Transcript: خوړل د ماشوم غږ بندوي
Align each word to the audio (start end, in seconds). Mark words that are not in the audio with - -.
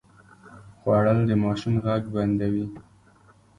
خوړل 0.79 1.19
د 1.27 1.31
ماشوم 1.43 1.75
غږ 1.85 2.03
بندوي 2.13 2.65